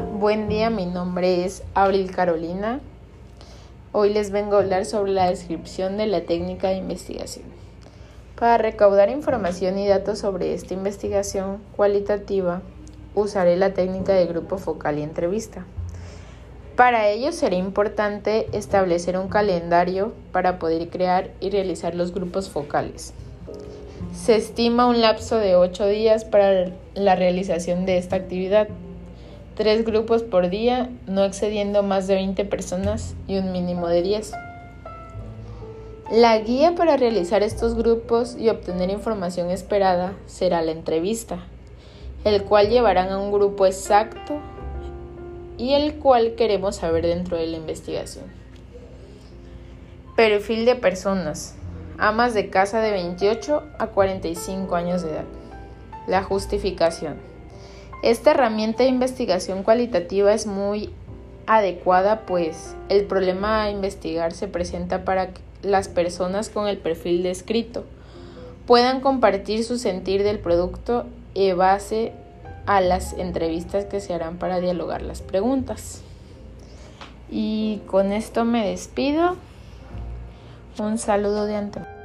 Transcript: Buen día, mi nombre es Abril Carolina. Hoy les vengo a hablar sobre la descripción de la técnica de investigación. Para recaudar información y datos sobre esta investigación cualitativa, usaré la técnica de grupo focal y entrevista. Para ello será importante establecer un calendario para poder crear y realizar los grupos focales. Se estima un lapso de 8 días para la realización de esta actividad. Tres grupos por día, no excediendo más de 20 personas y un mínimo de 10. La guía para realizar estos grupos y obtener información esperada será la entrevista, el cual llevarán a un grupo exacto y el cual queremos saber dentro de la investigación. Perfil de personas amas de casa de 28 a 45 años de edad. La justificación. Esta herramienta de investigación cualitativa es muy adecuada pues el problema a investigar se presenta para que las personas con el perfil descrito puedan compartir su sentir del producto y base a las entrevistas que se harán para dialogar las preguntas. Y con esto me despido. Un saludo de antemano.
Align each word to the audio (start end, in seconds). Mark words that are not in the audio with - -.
Buen 0.00 0.48
día, 0.48 0.70
mi 0.70 0.86
nombre 0.86 1.44
es 1.44 1.64
Abril 1.74 2.12
Carolina. 2.12 2.78
Hoy 3.90 4.12
les 4.12 4.30
vengo 4.30 4.54
a 4.54 4.60
hablar 4.60 4.84
sobre 4.84 5.10
la 5.10 5.28
descripción 5.28 5.96
de 5.96 6.06
la 6.06 6.20
técnica 6.20 6.68
de 6.68 6.76
investigación. 6.76 7.46
Para 8.38 8.58
recaudar 8.58 9.10
información 9.10 9.76
y 9.76 9.88
datos 9.88 10.20
sobre 10.20 10.54
esta 10.54 10.72
investigación 10.74 11.58
cualitativa, 11.74 12.62
usaré 13.16 13.56
la 13.56 13.74
técnica 13.74 14.12
de 14.12 14.26
grupo 14.26 14.58
focal 14.58 14.98
y 15.00 15.02
entrevista. 15.02 15.66
Para 16.76 17.08
ello 17.08 17.32
será 17.32 17.56
importante 17.56 18.46
establecer 18.52 19.18
un 19.18 19.28
calendario 19.28 20.12
para 20.30 20.60
poder 20.60 20.90
crear 20.90 21.32
y 21.40 21.50
realizar 21.50 21.96
los 21.96 22.14
grupos 22.14 22.48
focales. 22.50 23.14
Se 24.14 24.36
estima 24.36 24.86
un 24.86 25.00
lapso 25.00 25.38
de 25.38 25.56
8 25.56 25.86
días 25.86 26.24
para 26.24 26.70
la 26.94 27.16
realización 27.16 27.84
de 27.84 27.98
esta 27.98 28.14
actividad. 28.14 28.68
Tres 29.58 29.84
grupos 29.84 30.22
por 30.22 30.50
día, 30.50 30.88
no 31.08 31.24
excediendo 31.24 31.82
más 31.82 32.06
de 32.06 32.14
20 32.14 32.44
personas 32.44 33.16
y 33.26 33.38
un 33.38 33.50
mínimo 33.50 33.88
de 33.88 34.02
10. 34.02 34.30
La 36.12 36.38
guía 36.38 36.76
para 36.76 36.96
realizar 36.96 37.42
estos 37.42 37.74
grupos 37.74 38.36
y 38.38 38.50
obtener 38.50 38.88
información 38.88 39.50
esperada 39.50 40.12
será 40.26 40.62
la 40.62 40.70
entrevista, 40.70 41.40
el 42.22 42.44
cual 42.44 42.68
llevarán 42.68 43.10
a 43.10 43.18
un 43.18 43.32
grupo 43.32 43.66
exacto 43.66 44.40
y 45.56 45.72
el 45.72 45.96
cual 45.96 46.36
queremos 46.36 46.76
saber 46.76 47.04
dentro 47.04 47.36
de 47.36 47.48
la 47.48 47.56
investigación. 47.56 48.26
Perfil 50.14 50.66
de 50.66 50.76
personas 50.76 51.56
amas 51.98 52.32
de 52.32 52.48
casa 52.48 52.80
de 52.80 52.92
28 52.92 53.64
a 53.76 53.88
45 53.88 54.76
años 54.76 55.02
de 55.02 55.10
edad. 55.10 55.24
La 56.06 56.22
justificación. 56.22 57.37
Esta 58.02 58.30
herramienta 58.30 58.84
de 58.84 58.90
investigación 58.90 59.62
cualitativa 59.64 60.32
es 60.32 60.46
muy 60.46 60.90
adecuada 61.46 62.26
pues 62.26 62.76
el 62.88 63.06
problema 63.06 63.64
a 63.64 63.70
investigar 63.70 64.32
se 64.32 64.48
presenta 64.48 65.04
para 65.04 65.32
que 65.32 65.40
las 65.62 65.88
personas 65.88 66.50
con 66.50 66.68
el 66.68 66.78
perfil 66.78 67.22
descrito 67.22 67.84
puedan 68.66 69.00
compartir 69.00 69.64
su 69.64 69.78
sentir 69.78 70.22
del 70.22 70.38
producto 70.38 71.06
y 71.34 71.52
base 71.52 72.12
a 72.66 72.80
las 72.82 73.14
entrevistas 73.14 73.86
que 73.86 74.00
se 74.00 74.12
harán 74.12 74.36
para 74.36 74.60
dialogar 74.60 75.00
las 75.00 75.22
preguntas. 75.22 76.02
Y 77.30 77.80
con 77.86 78.12
esto 78.12 78.44
me 78.44 78.68
despido. 78.68 79.36
Un 80.78 80.98
saludo 80.98 81.46
de 81.46 81.56
antemano. 81.56 81.97